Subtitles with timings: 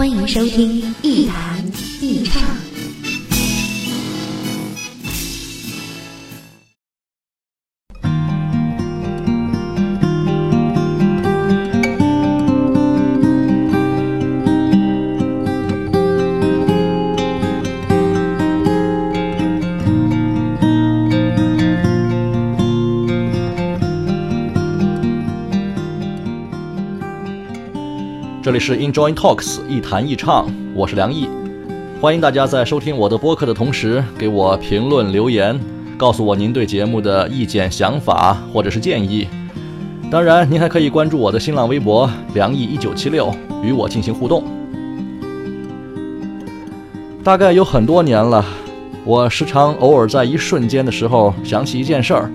[0.00, 1.62] 欢迎收听一谈
[2.00, 2.69] 一唱。
[28.50, 31.28] 这里是 Enjoy Talks 一谈一唱，我是梁毅，
[32.00, 35.56] 欢迎大家在收听我的播客的同时给我评论留言，
[35.96, 39.28] 告诉我您对节目的意见、想法或者是建议。
[40.10, 44.42] 当然，您还可以关注我的新浪微博梁毅一九七六，与我进行互动。
[47.22, 48.44] 大概有很多年了，
[49.04, 52.28] 我时常偶尔在一瞬间的时候想起一件事儿，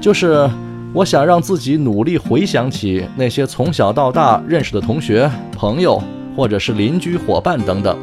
[0.00, 0.50] 就是。
[0.96, 6.02] 我想让自己努力回想起那些从小到大认识的同学、朋友，
[6.34, 7.94] 或者是邻居、伙伴等等。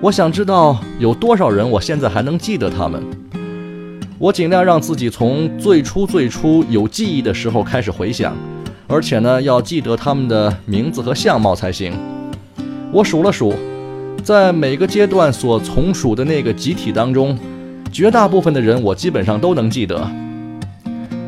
[0.00, 3.00] 我想知道有多少人我现在还能记得他们。
[4.18, 8.36] 我尽量让自己从最初最初有记忆的时候开始回想，
[8.88, 11.92] 而且呢，要记得他们的名字和相貌才行。
[12.90, 13.54] 我数了数，
[14.24, 17.38] 在每个阶段所从属的那个集体当中，
[17.92, 20.10] 绝大部分的人我基本上都能记得。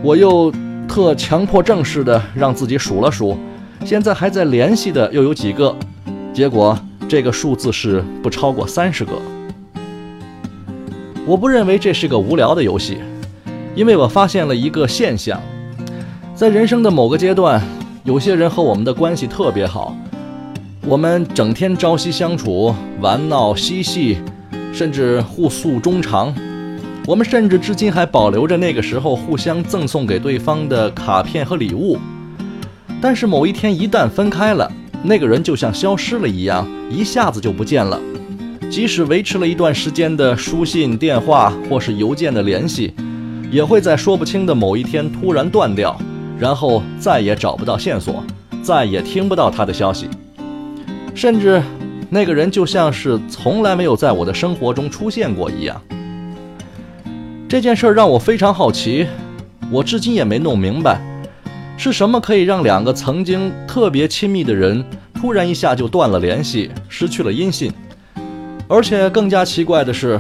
[0.03, 0.53] 我又。
[0.93, 3.39] 特强迫症似的让自己数了数，
[3.83, 5.75] 现在还在联系的又有几个？
[6.35, 9.13] 结果这个数字是不超过三十个。
[11.25, 12.99] 我不认为这是个无聊的游戏，
[13.75, 15.41] 因为我发现了一个现象：
[16.35, 17.63] 在人生的某个阶段，
[18.05, 19.97] 有些人和我们的关系特别好，
[20.87, 24.19] 我们整天朝夕相处，玩闹嬉戏，
[24.75, 26.35] 甚至互诉衷肠。
[27.05, 31.99] 我们甚至至今还保留着那个时候互相赠送给对方的卡片和礼物，
[33.01, 34.71] 但是某一天一旦分开了，
[35.03, 38.01] 那个人就像消失了一样，一下子就不见了。
[38.71, 42.95] 即使维持了一段时间的书信、电话或是邮件的联系，
[43.51, 46.01] 也会在说不清的某一天突然断掉，
[46.39, 48.23] 然后再也找不到线索，
[48.63, 50.09] 再也听不到他的消息，
[51.17, 51.61] 甚至
[52.09, 55.83] 那个人就像是从来没有在我的生活中出现过一样。
[57.53, 59.07] 这件事让我非常好奇，
[59.71, 60.99] 我至今也没弄明白，
[61.77, 64.83] 是什么可以让两个曾经特别亲密的人
[65.13, 67.71] 突然一下就断了联系，失去了音信？
[68.69, 70.19] 而且更加奇怪的是，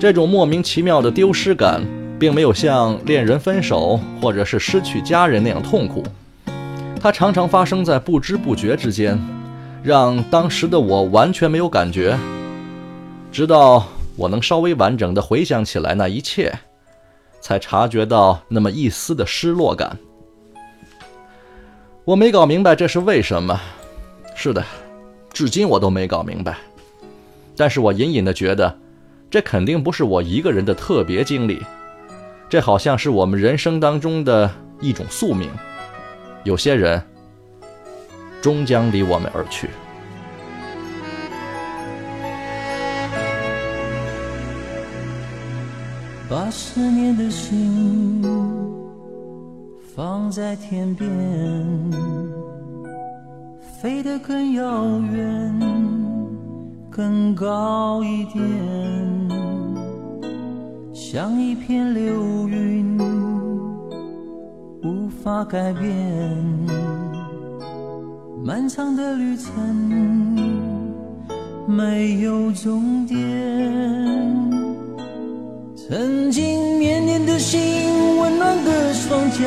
[0.00, 1.80] 这种莫名其妙的丢失感，
[2.18, 6.02] 并没有像恋人分手或者是失去家人那样痛苦，
[7.00, 9.16] 它常常发生在不知不觉之间，
[9.84, 12.18] 让当时的我完全没有感觉，
[13.30, 13.86] 直到。
[14.16, 16.52] 我能稍微完整的回想起来那一切，
[17.40, 19.96] 才察觉到那么一丝的失落感。
[22.04, 23.60] 我没搞明白这是为什么。
[24.34, 24.64] 是的，
[25.32, 26.56] 至今我都没搞明白。
[27.56, 28.78] 但是我隐隐的觉得，
[29.30, 31.62] 这肯定不是我一个人的特别经历，
[32.48, 34.50] 这好像是我们人生当中的
[34.80, 35.50] 一种宿命。
[36.44, 37.02] 有些人
[38.40, 39.68] 终将离我们而去。
[46.28, 48.20] 把思念的心
[49.94, 51.08] 放在天边，
[53.80, 55.60] 飞得更遥远，
[56.90, 58.42] 更高一点，
[60.92, 62.98] 像一片流云，
[64.82, 65.86] 无法改变。
[68.44, 69.54] 漫长的旅程
[71.68, 74.45] 没有终点。
[75.88, 77.60] 曾经绵绵的心，
[78.18, 79.38] 温暖的双脚，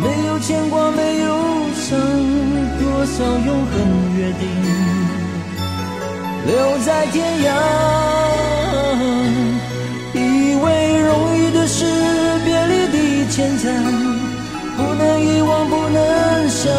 [0.00, 1.28] 没有牵挂，没有
[1.74, 2.00] 伤，
[2.80, 4.48] 多少永恒约定
[6.46, 7.52] 留在天涯。
[10.14, 10.18] 以
[10.64, 11.84] 为容易的事，
[12.46, 13.74] 别离的牵缠，
[14.74, 16.72] 不能遗忘，不能想，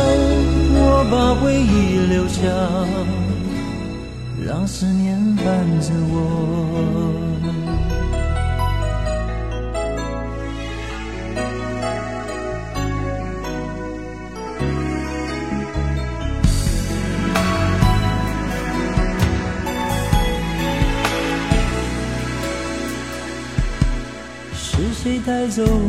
[0.73, 2.41] 我把回忆留下，
[4.43, 5.45] 让思念伴
[5.79, 6.56] 着我。
[25.57, 25.86] so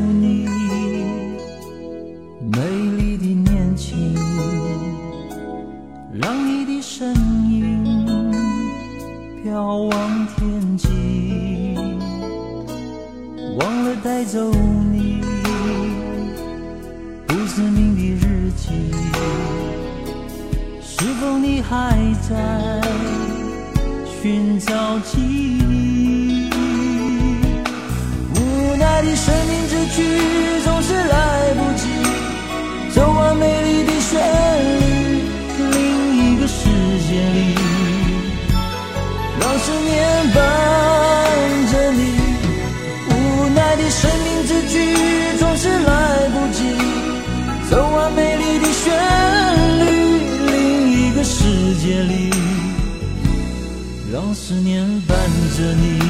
[54.49, 55.15] 思念伴
[55.59, 56.01] 着你。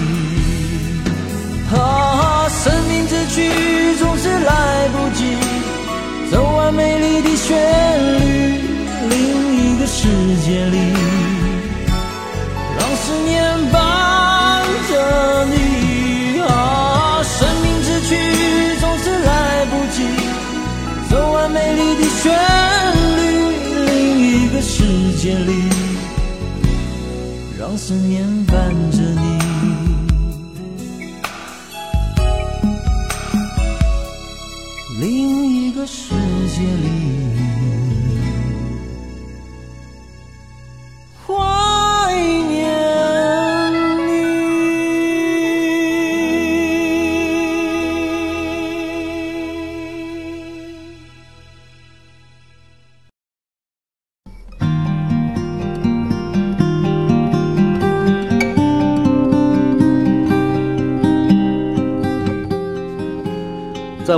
[1.75, 5.25] 啊，生命之曲总是来不及
[6.31, 7.57] 走完美丽的旋
[8.21, 8.61] 律，
[9.11, 10.07] 另一个世
[10.47, 10.77] 界里，
[27.89, 29.28] 思念伴着你。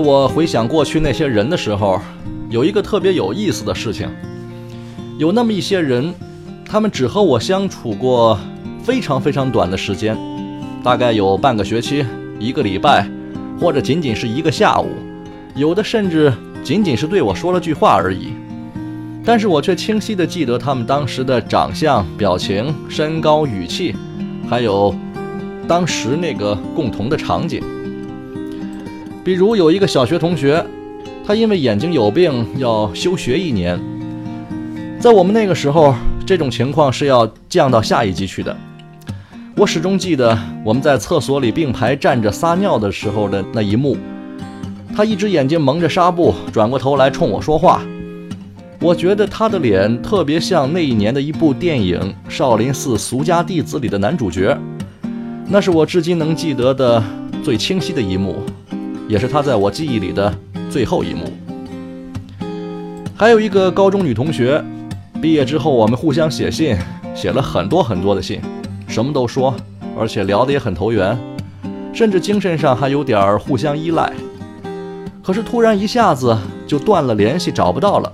[0.00, 2.00] 我回想过去那些人的时候，
[2.48, 4.08] 有一个特别有意思的事情，
[5.18, 6.14] 有那么一些人，
[6.64, 8.38] 他们只和我相处过
[8.82, 10.16] 非常非常短的时间，
[10.82, 12.04] 大概有半个学期、
[12.38, 13.06] 一个礼拜，
[13.60, 14.88] 或者仅仅是一个下午，
[15.54, 16.32] 有的甚至
[16.64, 18.32] 仅仅是对我说了句话而已。
[19.22, 23.94] 但是我却清晰地记得他们当时的长相、表情、身高、语气，
[24.48, 24.94] 还有
[25.68, 27.62] 当时那个共同的场景。
[29.22, 30.64] 比如有一个小学同学，
[31.26, 33.78] 他因为眼睛有病要休学一年。
[34.98, 35.94] 在我们那个时候，
[36.24, 38.56] 这种情况是要降到下一级去的。
[39.56, 43.94] 我始终记得我们在厕所里并排站着撒尿的时候的那一幕。
[44.96, 47.82] 他一只眼睛蒙着纱布，转过头来冲我说话。
[48.80, 51.98] 我觉得他的脸特别像那一年的一部电影
[52.30, 54.56] 《少林寺俗家弟子》里的男主角，
[55.46, 57.02] 那是我至今能记得的
[57.44, 58.42] 最清晰的一幕。
[59.10, 60.32] 也是他在我记忆里的
[60.70, 61.24] 最后一幕。
[63.16, 64.64] 还有一个高中女同学，
[65.20, 66.76] 毕业之后我们互相写信，
[67.12, 68.40] 写了很多很多的信，
[68.86, 69.52] 什么都说，
[69.98, 71.18] 而且聊得也很投缘，
[71.92, 74.12] 甚至精神上还有点互相依赖。
[75.24, 78.12] 可是突然一下子就断了联系，找不到了。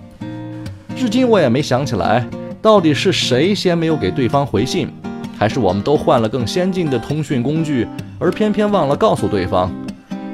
[0.96, 2.26] 至今我也没想起来，
[2.62, 4.88] 到底是谁先没有给对方回信，
[5.36, 7.86] 还是我们都换了更先进的通讯工具，
[8.18, 9.70] 而偏偏忘了告诉对方。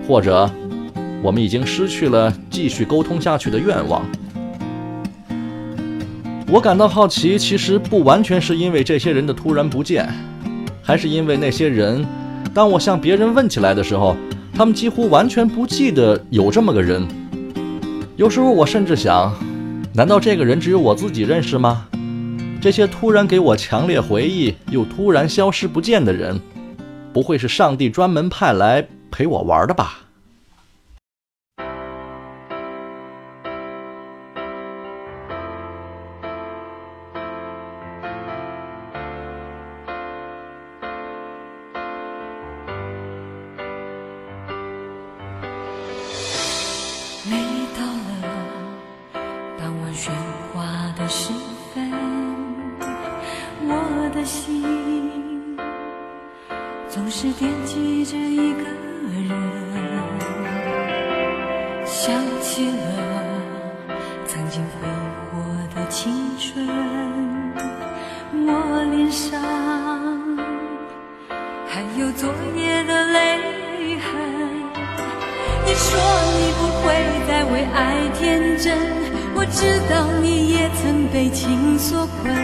[0.08, 0.50] 或者，
[1.22, 4.04] 我们已经失去了继续沟通下去的愿望。
[6.48, 10.06] 我感到好奇，其实不完全是因为这些人的突然不见，
[10.82, 12.04] 还是因为那些人，
[12.52, 14.16] 当我向别人问起来的时候，
[14.52, 17.06] 他们几乎完全不记得有这么个人。
[18.16, 19.32] 有时候我甚至想，
[19.94, 21.86] 难道这个人只有我自己认识吗？
[22.60, 26.38] 这些突然给我强烈回忆又突然消失不见的人，
[27.12, 28.86] 不会是上帝专门派来？
[29.10, 30.01] 陪我玩的吧。
[61.94, 62.74] 想起了
[64.26, 64.88] 曾经挥
[65.28, 65.38] 霍
[65.74, 66.66] 的青春，
[68.32, 69.38] 我脸上
[71.68, 73.38] 还有昨夜的泪
[73.98, 74.10] 痕。
[75.66, 76.00] 你说
[76.38, 76.94] 你不会
[77.28, 78.74] 再为爱天真，
[79.34, 82.34] 我知道你也曾被情所困。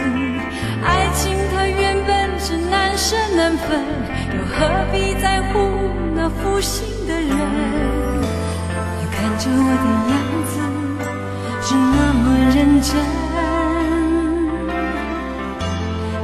[0.83, 3.81] 爱情它原本是难舍难分，
[4.31, 5.59] 又何必在乎
[6.15, 7.98] 那负心的人？
[9.39, 10.13] 着我的样
[10.51, 10.53] 子
[11.61, 12.91] 是那么认真，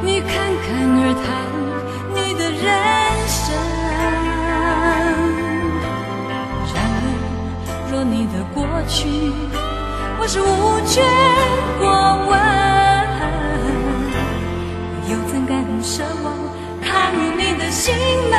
[0.03, 0.29] 你侃
[0.65, 0.67] 侃
[0.99, 1.25] 而谈
[2.13, 2.61] 你的人
[3.25, 3.41] 生。
[6.73, 7.05] 然而，
[7.89, 9.07] 若你的过去
[10.19, 10.43] 我是无
[10.85, 10.93] 权
[11.79, 11.87] 过
[12.27, 12.31] 问，
[15.09, 16.27] 又怎敢奢望
[16.81, 17.95] 踏入你的心
[18.29, 18.35] 门？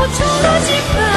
[0.00, 1.09] 付出了几分。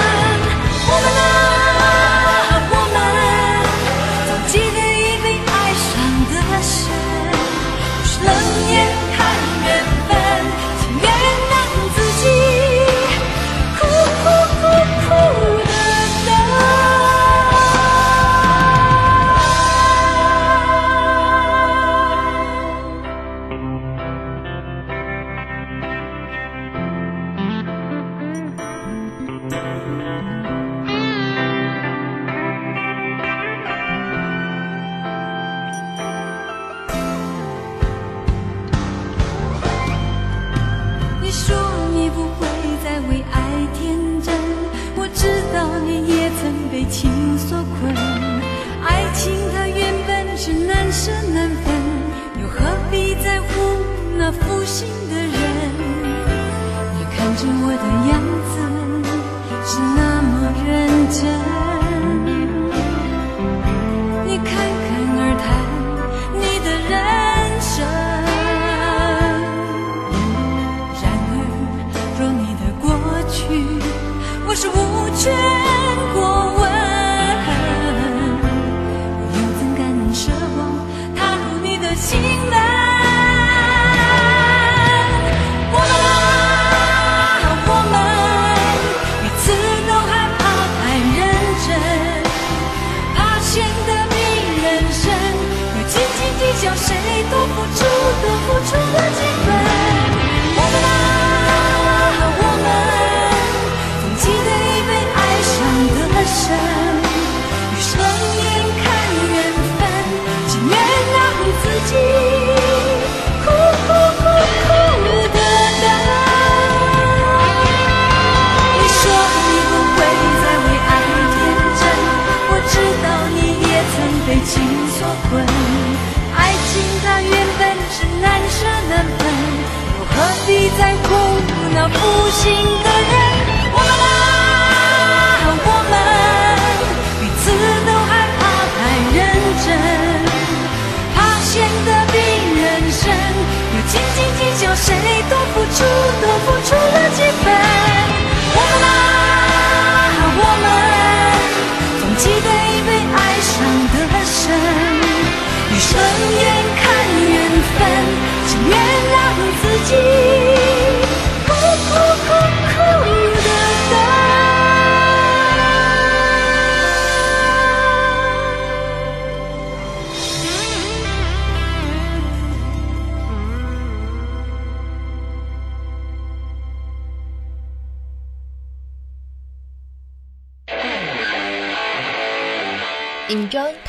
[132.44, 132.73] 心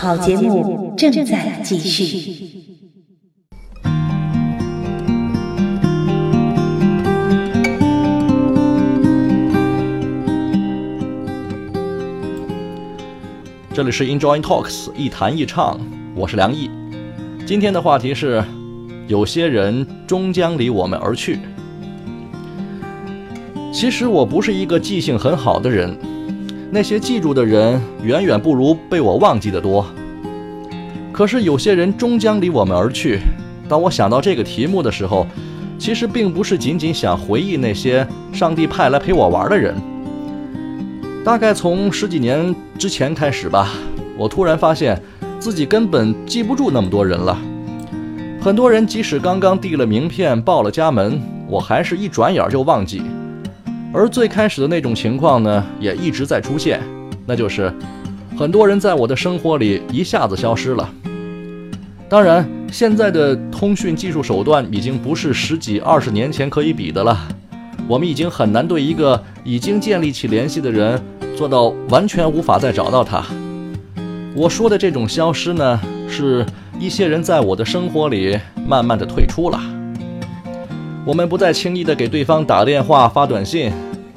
[0.00, 2.34] 好节目正在继续。
[13.74, 15.78] 这里是 Enjoy Talks 一谈一唱，
[16.14, 16.70] 我是梁毅。
[17.46, 18.42] 今天的话题是：
[19.06, 21.38] 有些人终将离我们而去。
[23.70, 25.94] 其实我不是一个记性很好的人，
[26.72, 29.84] 那些记住的人远远不如被我忘记的多。
[31.12, 33.18] 可是有些人终将离我们而去。
[33.68, 35.26] 当我想到这个题目的时候，
[35.78, 39.74] 其实并不是仅仅想回忆那些上帝派来陪我玩的人。
[41.24, 43.68] 大概从十几年之前开始吧，
[44.16, 45.00] 我突然发现，
[45.38, 47.36] 自己根本记不住那么多人了。
[48.40, 53.02] 很多人即使刚刚递了名片、报了家门，我还是一转眼就忘记。
[53.92, 56.80] 而最开始的那种情况呢，也一直在出现，
[57.26, 57.72] 那就是
[58.38, 60.88] 很多人在我的生活里一下子消失了。
[62.08, 67.18] 当然，现在的通讯技术手段已经不是十几二十年前可以比的了。
[67.88, 71.00] 我们已经很难对一个已经建立起联系的人
[71.36, 73.24] 做到完全无法再找到他。
[74.36, 76.46] 我说的这种消失呢，是
[76.78, 79.60] 一些人在我的生活里慢慢的退出了。
[81.04, 83.72] 我们不再轻易的给对方打电话、发短信，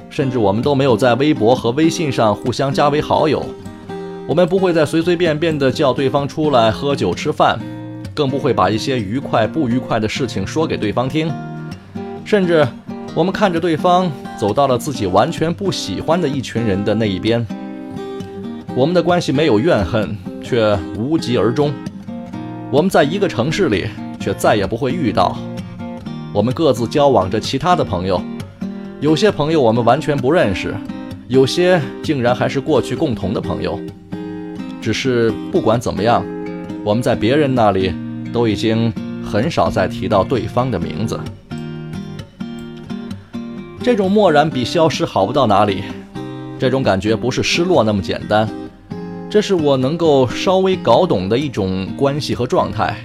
[0.09, 3.43] 甚至我们都没有在微博和微信上互相加为好友。
[4.27, 7.59] 我们不会再随随便便的叫对方出来喝酒吃饭，
[8.13, 11.31] 更不会把一些愉快不愉快的事情说给对方听，
[12.23, 12.67] 甚至。
[13.15, 17.45] 我们看着对方走到了自己完全不喜欢的一群人的那一边，
[18.75, 21.71] 我们的关系没有怨恨，却无疾而终。
[22.71, 23.85] 我们在一个城市里，
[24.19, 25.37] 却再也不会遇到。
[26.33, 28.19] 我们各自交往着其他的朋友，
[28.99, 30.73] 有些朋友我们完全不认识，
[31.27, 33.79] 有些竟然还是过去共同的朋友。
[34.81, 36.25] 只是不管怎么样，
[36.83, 37.93] 我们在别人那里
[38.33, 38.91] 都已经
[39.23, 41.19] 很少再提到对方的名字。
[43.83, 45.83] 这种漠然比消失好不到哪里，
[46.57, 48.49] 这种感觉不是失落那么简单，
[49.29, 52.97] 这是我能够稍微搞懂的一种关系和状态，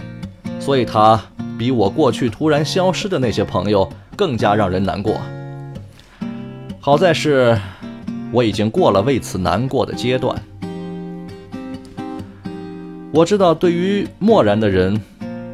[0.59, 1.21] 所以它
[1.59, 5.21] 比我过去突然消失的那些朋友更加让人难过。
[6.79, 7.59] 好在是，
[8.33, 10.41] 我已经过了为此难过的阶段。
[13.13, 15.01] 我知道，对于漠然的人，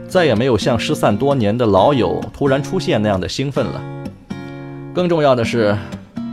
[0.07, 3.81] 再也没有像失散多年的老友突然出现那样的兴奋了。
[4.93, 5.77] 更重要的是，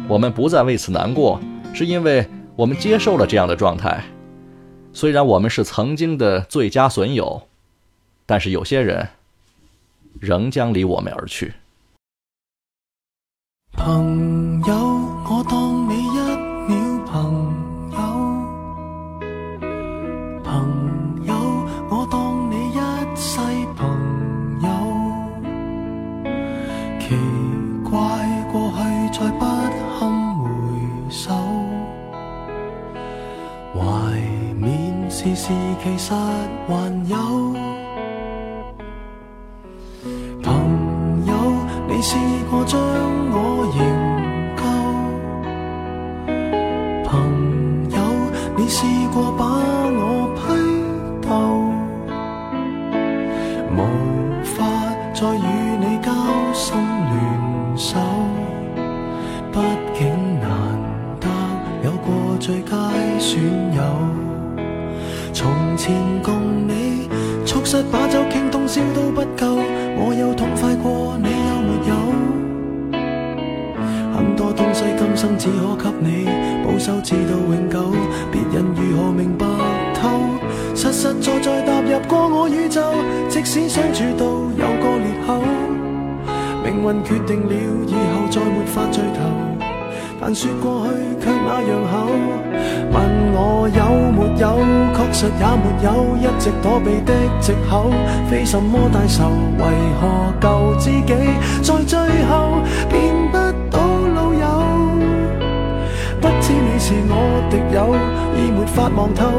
[0.07, 1.39] 我们不再为此难过，
[1.73, 4.03] 是因为我们接受了这样的状态。
[4.93, 7.43] 虽然我们是曾经的最佳损友，
[8.25, 9.07] 但是有些人
[10.19, 11.53] 仍将离我们而去。
[13.73, 14.73] 朋友，
[15.29, 16.19] 我当你一
[16.67, 17.33] 秒朋
[17.93, 17.97] 友，
[20.43, 21.33] 朋友，
[21.89, 22.79] 我当你一
[23.15, 23.39] 世
[23.75, 23.87] 朋
[24.61, 24.69] 友，
[26.99, 27.15] 奇
[27.89, 27.99] 怪。
[28.51, 28.77] 过去
[29.17, 29.45] 再不
[29.97, 29.99] 堪
[30.39, 30.43] 回
[31.09, 31.31] 首，
[33.73, 33.79] 怀
[34.57, 36.49] 缅时事其实还
[81.01, 82.79] 实在在踏入过我宇宙，
[83.27, 85.41] 即使相处到有个裂口。
[86.63, 87.55] 命运决定了
[87.87, 89.25] 以后再没法聚头，
[90.21, 92.05] 但说过去却那样厚。
[92.93, 93.01] 问
[93.33, 93.81] 我有
[94.13, 94.61] 没有，
[94.93, 95.89] 确实也没有，
[96.21, 97.89] 一直躲避的藉口，
[98.29, 99.25] 非什么大仇，
[99.57, 99.65] 为
[99.99, 101.15] 何旧知己
[101.63, 101.97] 在最
[102.29, 102.61] 后
[106.91, 107.15] 是我
[107.49, 107.95] 敌友，
[108.35, 109.31] 已没法望透，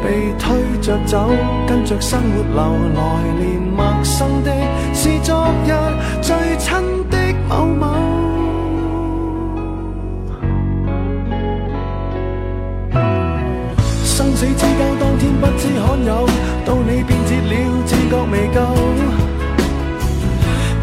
[0.00, 1.28] 被推着走，
[1.66, 2.58] 跟着生活流，
[2.94, 3.00] 来
[3.36, 4.52] 年陌生的
[4.94, 5.74] 是昨日
[6.22, 6.78] 最亲
[7.10, 7.82] 的某某。
[14.04, 16.24] 生死之交当天不知罕有，
[16.64, 19.23] 到你变节了，自觉未够。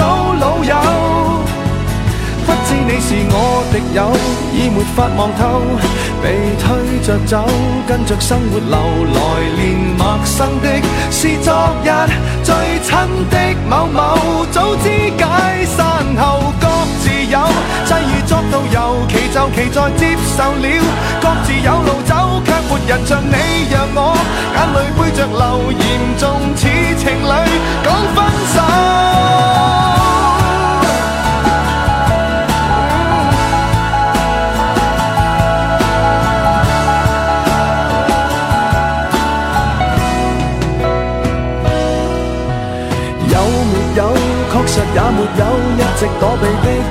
[2.71, 3.35] 知你是我
[3.73, 4.15] 敌友，
[4.55, 5.59] 已没法望透，
[6.23, 6.63] 被推
[7.05, 7.43] 着走，
[7.85, 8.79] 跟着生活流，
[9.11, 9.19] 来
[9.59, 10.79] 年陌生的
[11.11, 11.51] 是昨
[11.83, 11.91] 日
[12.41, 12.95] 最亲
[13.29, 13.35] 的
[13.67, 16.67] 某某，早知解散后各
[17.03, 17.43] 自有，
[17.83, 20.65] 际遇作导游，其就就期再接受了，
[21.19, 23.35] 各自有路走，却没人像你
[23.69, 24.15] 让我
[24.55, 25.83] 眼泪背着流，严
[26.17, 26.23] 重
[26.55, 26.61] 似
[26.95, 27.31] 情侣
[27.83, 28.17] 讲分
[28.55, 28.55] 手。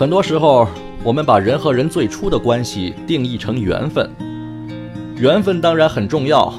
[0.00, 0.66] 很多时候，
[1.04, 4.10] 我们把人和人最初的关系定义成缘分。
[5.18, 6.54] 缘分当然很重要，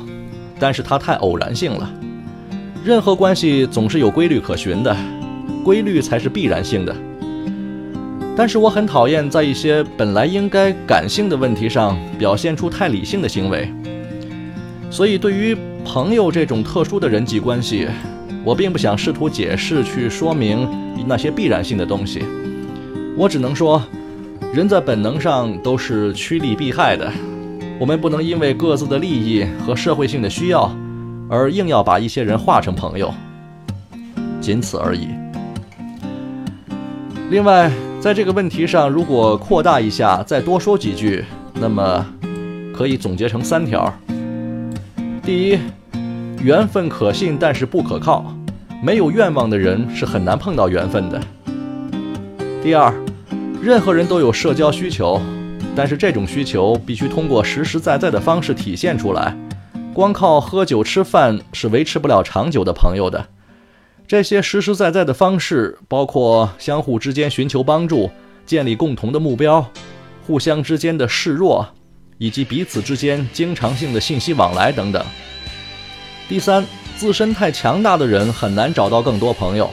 [0.59, 1.91] 但是它太偶然性了。
[2.85, 4.95] 任何关系总是有规律可循的，
[5.63, 6.95] 规律才是必然性的。
[8.37, 13.67] 但是我很讨厌在一些本来应该感性的问题上表现出太理性的行为。
[14.91, 17.87] 所以，对于朋友这种特殊的人际关系，
[18.43, 20.69] 我并不想试图解释去说明
[21.07, 22.21] 那些必然性的东西。
[23.17, 23.81] 我只能说，
[24.53, 27.11] 人在本能上都是趋利避害的。
[27.79, 30.71] 我们不能因为各自的利益和社会性的需要，
[31.29, 33.13] 而硬要把一些人化成朋友，
[34.39, 35.07] 仅此而已。
[37.29, 42.05] 另外，在这个问题上，如果扩大一下，再多说几句，那么
[42.73, 43.93] 可以总结成三条：
[45.23, 45.59] 第一，
[46.41, 48.33] 缘分可信，但是不可靠。
[48.83, 51.21] 没有愿望的人是很难碰到缘分的。
[52.63, 52.93] 第二，
[53.59, 55.19] 任何人都有社交需求。
[55.75, 59.35] 但是这种需求必须通过实实在在的方式体现出来，
[59.93, 63.25] 光靠喝酒吃饭是维持不了长久的朋友的。
[64.07, 68.11] 这些实实在在的方式包括相互之间寻求帮助、
[68.45, 69.65] 建立共同的目标、
[70.27, 71.67] 互相之间的示弱，
[72.19, 75.03] 以及彼此之间经常性的信息往来等等。
[76.29, 76.63] 第三，
[76.95, 79.71] 自身太强大的人很难找到更多朋友，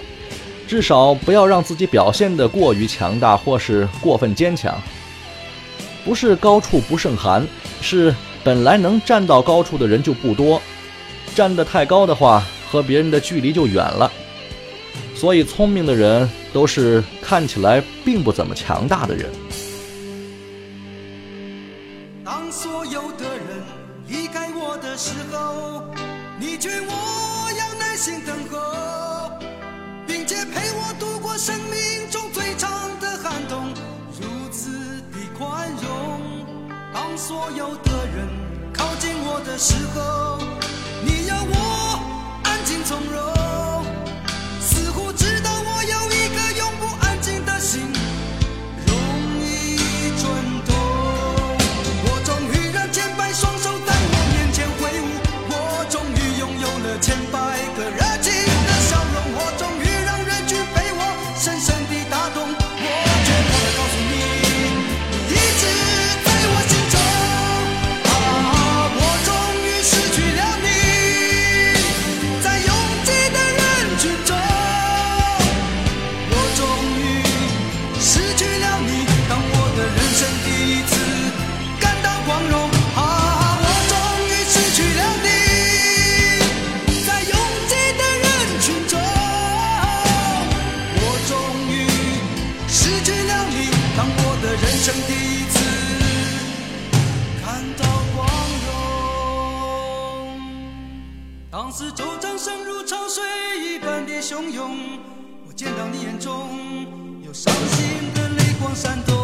[0.68, 4.78] 至少不要让自己表现得过于强大或是过分坚强。
[6.04, 7.46] 不是高处不胜寒，
[7.80, 10.60] 是本来能站到高处的人就不多，
[11.34, 14.12] 站得太高的话，和别人的距离就远了。
[15.14, 19.28] 所以，聪明的人都是看起来并不怎么强大的人。
[22.24, 23.62] 当所有的人
[24.06, 25.82] 离开我的时候，
[26.38, 28.77] 你劝我要耐心等候，
[37.28, 38.26] 所有的人
[38.72, 40.38] 靠近我的时候，
[41.04, 42.00] 你要我
[42.42, 43.37] 安静从容，
[104.20, 104.98] 汹涌，
[105.46, 106.50] 我见到你眼中
[107.24, 109.16] 有伤心的泪光闪动。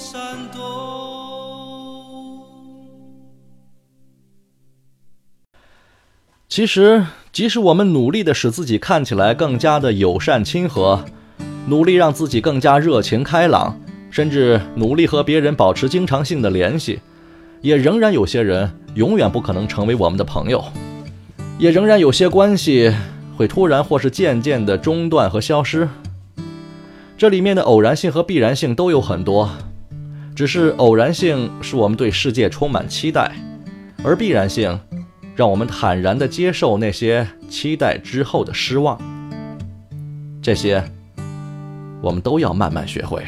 [0.00, 0.60] 泪光闪动。
[6.48, 11.04] 其实，即使我们努力的使自己看起来更加的友善亲和，
[11.66, 13.78] 努力让自己更加热情开朗，
[14.10, 17.00] 甚至努力和别人保持经常性的联系，
[17.60, 20.64] 也仍然有些人永远不可能成为我们的朋友，
[21.58, 22.92] 也仍然有些关系
[23.36, 25.88] 会突然或是渐渐的中断和消失。
[27.16, 29.50] 这里面的偶然性和必然性都有很多，
[30.40, 33.30] 只是偶然性使我们对世界充满期待，
[34.02, 34.80] 而必然性。
[35.36, 38.98] 让我们坦然地接受那些期待之后的失望，
[40.40, 40.82] 这些
[42.00, 43.22] 我们都要慢慢学会，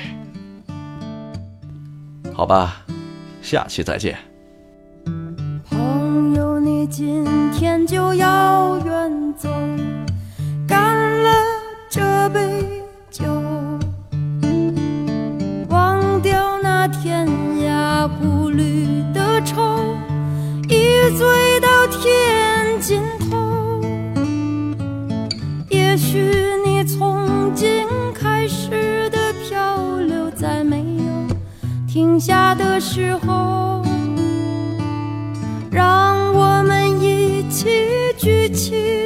[2.33, 2.83] 好吧？
[3.42, 4.16] 下期再见。
[5.68, 9.51] 朋友，你今天就要远走，
[10.66, 11.31] 干了
[11.90, 12.82] 这杯
[32.85, 33.81] 时候，
[35.71, 37.68] 让我们一起
[38.18, 39.02] 举起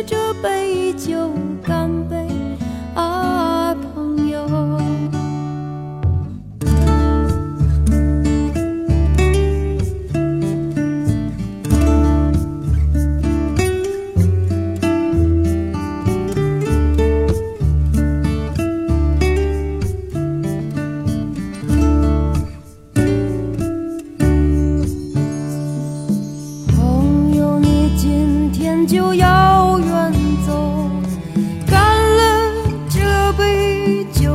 [33.87, 34.26] 一句。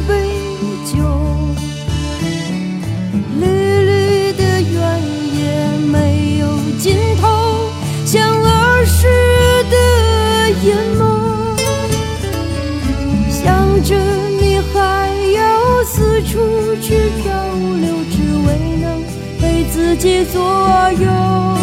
[0.00, 0.14] 杯
[0.84, 0.96] 酒
[3.40, 5.00] 绿绿的原
[5.34, 6.46] 野没有
[6.78, 7.70] 尽头
[8.04, 9.06] 像儿时
[9.70, 9.76] 的
[10.62, 11.00] 眼眸
[13.30, 13.96] 想着
[14.38, 17.32] 你还要四处去漂
[17.80, 19.02] 流只为能
[19.40, 20.40] 被自己左
[21.00, 21.55] 右。